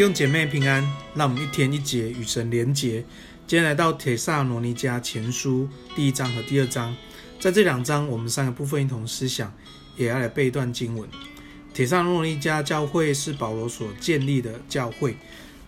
[0.00, 0.82] 弟兄姐妹平安，
[1.14, 3.04] 让我们一天一节与神连结。
[3.46, 6.96] 今天来到帖撒罗尼迦前书第一章和第二章，
[7.38, 9.52] 在这两章我们三个部分一同思想，
[9.98, 11.06] 也要来背一段经文。
[11.74, 15.14] 帖撒罗尼迦教会是保罗所建立的教会，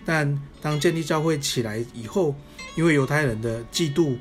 [0.02, 2.34] 但当建立教会起来以后，
[2.74, 4.16] 因为犹太人的嫉妒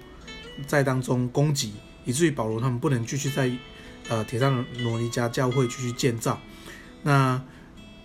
[0.67, 1.71] 在当中攻击，
[2.03, 3.49] 以至于保罗他们不能继续在
[4.09, 6.37] 呃帖撒罗尼迦教会继续建造。
[7.01, 7.41] 那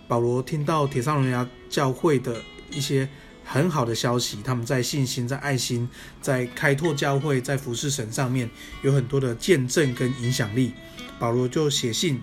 [0.07, 3.07] 保罗听到铁上龙牙教会的一些
[3.43, 5.87] 很好的消息，他们在信心、在爱心、
[6.21, 8.49] 在开拓教会、在服侍神上面
[8.81, 10.73] 有很多的见证跟影响力。
[11.19, 12.21] 保罗就写信，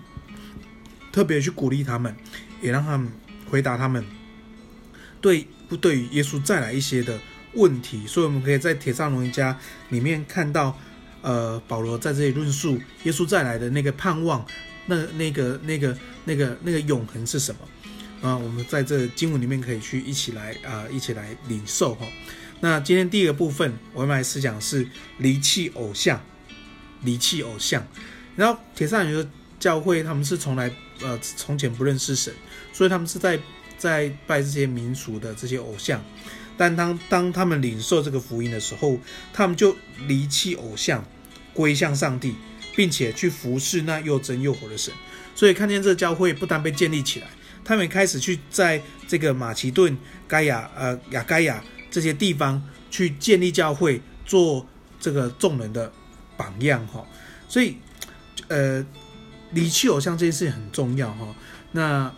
[1.11, 2.15] 特别去鼓励他们，
[2.61, 3.11] 也让他们
[3.49, 4.05] 回答他们
[5.21, 7.19] 对不对于耶稣再来一些的
[7.53, 8.07] 问题。
[8.07, 9.57] 所以我们可以在铁上龙家
[9.89, 10.77] 里面看到，
[11.21, 14.45] 呃，保罗在这里论述耶稣再来的那个盼望。
[14.87, 17.61] 那那个那个那个那个永恒是什么
[18.25, 18.35] 啊？
[18.35, 22.07] 我们在这经文里面可以去一起来啊，一起来领受哈。
[22.59, 24.87] 那今天第一个部分，我们来思想是
[25.19, 26.19] 离弃偶像，
[27.03, 27.85] 离弃偶像。
[28.35, 29.27] 然后帖撒罗尼迦
[29.59, 32.33] 教会他们是从来呃从前不认识神，
[32.73, 33.39] 所以他们是在
[33.77, 36.03] 在拜这些民俗的这些偶像。
[36.57, 38.99] 但当当他们领受这个福音的时候，
[39.31, 39.75] 他们就
[40.07, 41.05] 离弃偶像，
[41.53, 42.35] 归向上帝。
[42.77, 44.93] 并且去服侍那又真又活的神，
[45.33, 47.27] 所以看见这教会不单被建立起来，
[47.65, 54.65] 他们开始去在这个马其顿、该亚、呃亚该亚这些地方去建立教会，做
[54.99, 55.91] 这个众人的
[56.37, 57.05] 榜样哈。
[57.49, 57.77] 所以，
[58.47, 58.85] 呃，
[59.51, 61.35] 离弃偶像这件事情很重要哈。
[61.71, 62.13] 那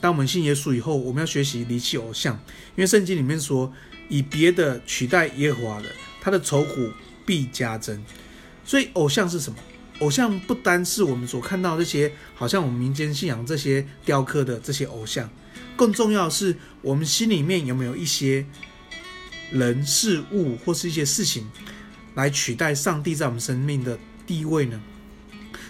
[0.00, 2.34] 当我们信耶稣以后，我们要学习离弃偶像，
[2.76, 3.72] 因为圣经里面说，
[4.08, 5.88] 以别的取代耶和华的，
[6.20, 6.90] 他的愁苦
[7.26, 8.02] 必加增。
[8.64, 9.58] 所以，偶像是什么？
[10.00, 15.30] 偶像不单是我们所看到这些，好像我们民间信仰这些雕刻的这些偶像，
[15.76, 18.44] 更重要的是我们心里面有没有一些
[19.50, 21.48] 人事物或是一些事情
[22.14, 24.80] 来取代上帝在我们生命的地位呢？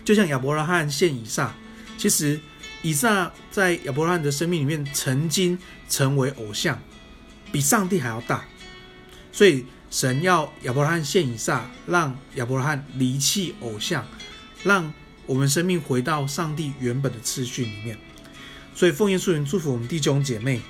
[0.04, 1.54] 就像亚伯拉罕献以撒，
[1.96, 2.40] 其实
[2.82, 5.56] 以撒在亚伯拉罕的生命里面曾经
[5.88, 6.82] 成为偶像，
[7.52, 8.44] 比上帝还要大，
[9.30, 9.64] 所以。
[9.96, 14.06] 神要亚伯拉罕献以撒，让亚伯拉罕离弃偶像，
[14.62, 14.92] 让
[15.24, 17.96] 我们生命回到上帝原本的次序里面。
[18.74, 20.60] 所以奉耶稣名祝福我们弟兄姐妹，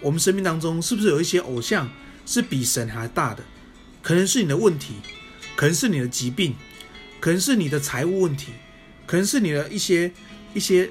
[0.00, 1.90] 我们生命当中是不是有一些偶像
[2.24, 3.42] 是比神还大的？
[4.00, 4.94] 可能是你的问题，
[5.56, 6.54] 可能是你的疾病，
[7.18, 8.52] 可能是你的财务问题，
[9.06, 10.12] 可能是你的一些
[10.54, 10.88] 一些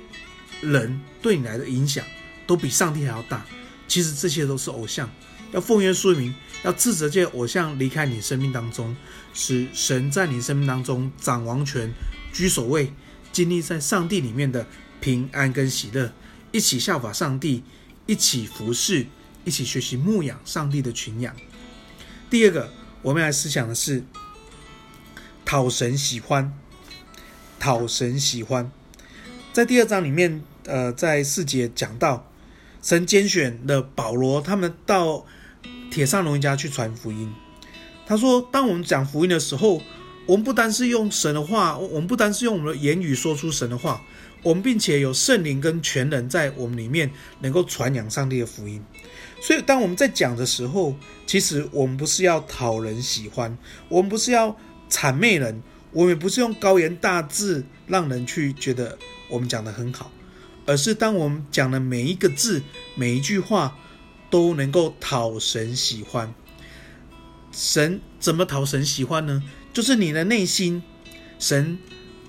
[0.59, 2.03] 人对你来的影响，
[2.45, 3.45] 都比上帝还要大。
[3.87, 5.09] 其实这些都是偶像。
[5.51, 8.95] 要奉耶稣名，要斥责这些偶像离开你生命当中，
[9.33, 11.93] 使神在你生命当中掌王权、
[12.33, 12.91] 居首位，
[13.31, 14.67] 经历在上帝里面的
[14.99, 16.11] 平安跟喜乐，
[16.51, 17.63] 一起效法上帝，
[18.05, 19.07] 一起服侍，
[19.45, 21.35] 一起学习牧养上帝的群羊。
[22.29, 22.69] 第二个，
[23.01, 24.03] 我们来思想的是
[25.45, 26.53] 讨神喜欢，
[27.57, 28.69] 讨神喜欢，
[29.53, 32.26] 在第二章里面，呃，在四节讲到
[32.87, 35.25] 神拣选了保罗，他们到。
[35.91, 37.33] 帖撒罗尼迦去传福音，
[38.05, 39.81] 他说：“当我们讲福音的时候，
[40.25, 44.01] 我们不单是用神的话，我们不单是用我们的言语说出神的话，
[44.43, 47.09] 我们并且有圣灵跟全能在我们里面，
[47.39, 48.83] 能够传扬上帝的福音。
[49.41, 53.57] 所以，当我们在讲的时候，其实我们不是要讨人喜欢，
[53.89, 54.55] 我们不是要
[54.89, 55.61] 谄媚人，
[55.91, 58.97] 我们不是用高言大志让人去觉得
[59.29, 60.11] 我们讲的很好，
[60.67, 62.61] 而是当我们讲的每一个字，
[62.93, 63.75] 每一句话。”
[64.29, 66.33] 都能够讨神喜欢。
[67.49, 69.41] 神怎么讨神喜欢呢？
[69.71, 70.83] 就是你的内心，
[71.39, 71.79] 神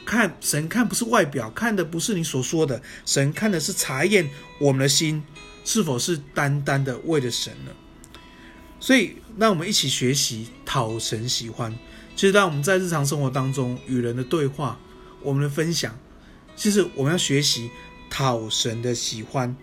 [0.05, 5.25] 看神看不是外表，看的不是你所说的，神看的是查验我们的心
[5.65, 7.75] 是否是单单的为了神了？
[8.79, 11.77] 所以，让我们一起学习讨神喜欢。
[12.15, 14.79] 其实，当我们在日常生活当中与人的对话，
[15.21, 15.99] 我们的分享，
[16.55, 17.71] 其实我们要学习
[18.19, 19.55] 讨神的喜欢。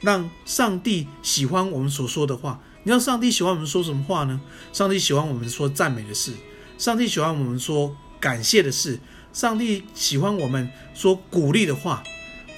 [0.00, 2.60] 让上帝喜欢我们所说的话。
[2.84, 4.40] 你知道上帝喜欢我们说什么话呢？
[4.72, 6.34] 上帝喜欢我们说赞美的事，
[6.78, 9.00] 上帝喜欢我们说感谢的事，
[9.32, 12.04] 上帝喜欢我们说鼓励的话。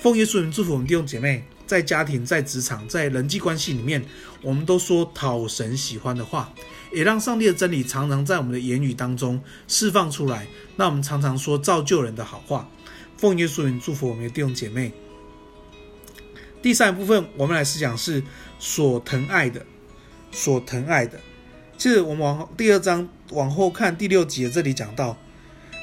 [0.03, 4.05] 奉耶稣名祝福我们弟兄姐妹，在家庭、在职场、在人际关系里面，
[4.43, 6.53] 我们都说讨神喜欢的话，
[6.93, 10.47] 也让上帝的真理常常在我们的言语当中释放出来。
[10.77, 12.69] 那我们常常说造就人的好话。
[13.17, 14.93] 奉耶稣名祝福我们的弟兄姐妹。
[16.67, 18.21] 第三部分，我们来思想是
[18.59, 19.65] 所疼爱的，
[20.33, 21.17] 所疼爱的。
[21.79, 25.17] 其实我们往第二章往后看第六节这里讲到，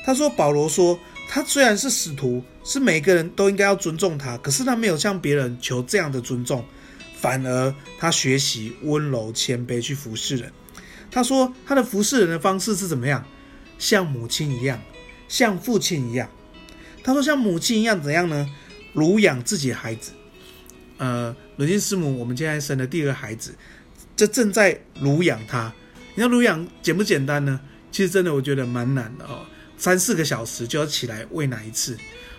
[0.04, 1.00] 他说保罗说，
[1.30, 6.66] 他虽然是使徒，是每个人都应该要尊重他，可是他没有向别人求这样的尊重，
[7.16, 10.52] 反而他学习温柔谦卑去服侍人。
[11.10, 13.26] 他说他的服侍人的方式是怎么样？
[13.80, 14.82] 像母亲一样，
[15.30, 16.30] 像父亲一样。
[17.06, 18.54] 他说像母亲一样怎样呢？
[18.92, 20.12] 乳养自己的孩子。
[21.04, 23.54] 呃，伦金师母，我们现在生的第二个孩子，
[24.16, 25.74] 这正在乳养他。
[26.16, 27.60] 你要乳养简不简单呢？
[27.92, 29.42] 其实真的我觉得蛮难的哦，
[29.78, 31.98] 三四个小时就要起来喂奶一次，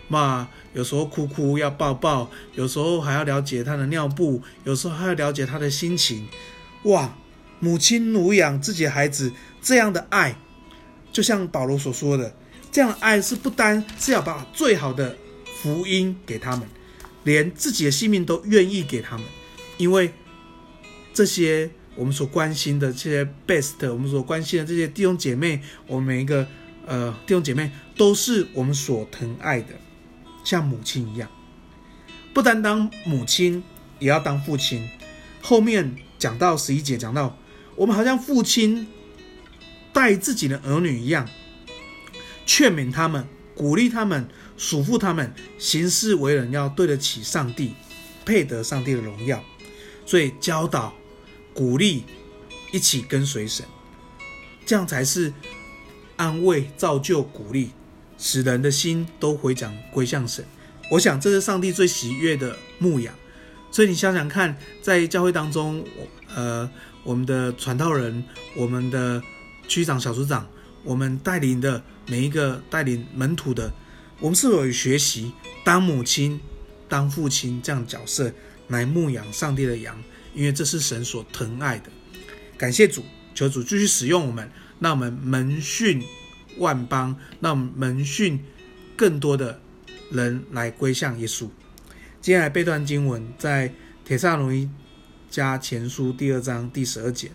[0.08, 6.26] 嘛，有时候哭哭要抱抱，有时候还要了解他的尿布，有时候还要了解他的心情。
[6.84, 7.14] 哇，
[7.60, 10.34] 母亲乳养自己的孩子这样的爱，
[11.12, 12.34] 就像保罗所说的，
[12.72, 15.14] 这样的爱是不单是要把最好的
[15.60, 16.66] 福音给他们，
[17.24, 19.26] 连自己的性命都愿意给他们，
[19.76, 20.12] 因为
[21.12, 21.70] 这些。
[21.96, 26.44] 我们所关心的这些 best，我们所关心的这些弟兄姐妹，我们每一个
[26.88, 29.68] 呃弟兄姐妹都是我们所疼爱的，
[30.42, 31.30] 像母亲一样。
[32.32, 33.62] 不单当母亲，
[34.00, 34.90] 也要当父亲。
[35.40, 37.38] 后面讲到十一节，讲到
[37.76, 38.88] 我们好像父亲
[39.92, 41.28] 带自己的儿女一样，
[42.44, 43.24] 劝勉他们，
[43.54, 44.26] 鼓励他们，
[44.56, 47.74] 嘱咐他们行事为人要对得起上帝，
[48.24, 49.42] 配得上帝的荣耀。
[50.04, 50.92] 所以教导。
[51.56, 52.02] 鼓励，
[52.72, 53.64] 一起跟随神，
[54.66, 55.32] 这样才是
[56.16, 57.70] 安慰、造就、鼓励，
[58.18, 60.44] 使人的心都回转归向神。
[60.90, 63.14] 我想这是上帝最喜悦的牧养。
[63.70, 65.84] 所以你想想看，在教会当中，
[66.34, 66.68] 呃，
[67.04, 68.24] 我们的传道人、
[68.56, 69.22] 我们的
[69.68, 70.44] 区长、小组长，
[70.82, 73.72] 我们带领的每一个带领门徒的，
[74.20, 75.32] 我们是否有学习
[75.64, 76.40] 当母亲、
[76.88, 78.32] 当父亲这样角色
[78.68, 79.96] 来牧养上帝的羊？
[80.34, 81.90] 因为这是神所疼爱的，
[82.58, 84.50] 感谢主，求主继续使用我们，
[84.80, 86.02] 让我们门训
[86.58, 88.40] 万邦，让我们门训
[88.96, 89.60] 更多的
[90.10, 91.48] 人来归向耶稣。
[92.20, 93.72] 接下来背段经文在
[94.04, 94.68] 帖撒罗尼
[95.30, 97.30] 迦前书第二章第十二节，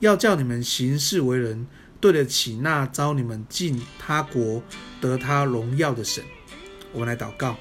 [0.00, 1.66] 要叫你们行事为人
[2.02, 4.60] 对得起那召你们进他国
[5.00, 6.24] 得他荣耀的神。
[6.92, 7.56] 我们来祷告，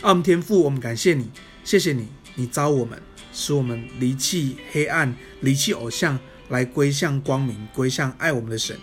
[0.00, 1.30] 阿们，天父，我们感谢你，
[1.62, 3.00] 谢谢你，你召我们。
[3.32, 8.76] 使我们离弃黑暗，离弃偶像，来归向光明，归向爱我们的神。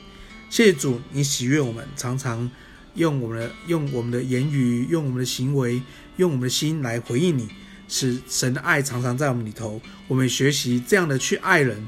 [0.49, 2.49] 谢谢主，你喜悦我们，常常
[2.95, 5.83] 用我们的用我们的言语，用我们的行为，
[6.15, 7.49] 用我们的心来回应你，
[7.89, 9.79] 使神的爱常常在我们里头。
[10.07, 11.87] 我们学习这样的去爱人。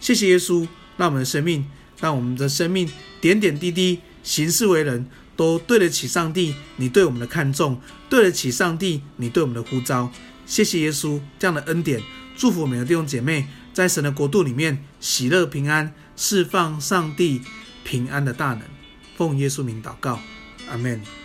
[0.00, 0.66] 谢谢耶稣，
[0.98, 1.64] 让我们的生命，
[2.02, 2.90] 让我们的生命
[3.20, 5.06] 点点滴滴行事为人，
[5.36, 10.10] 都对得起上帝你对我们的看重，对得起上帝你对我们的呼召。
[10.44, 12.02] 谢谢耶稣这样的恩典，
[12.36, 17.40] 祝福我们的弟兄姐妹在神的国度里面喜乐平安，释放上帝
[17.84, 18.62] 平安的大能。
[19.16, 20.18] 奉耶稣名祷告，
[20.68, 21.21] 阿门。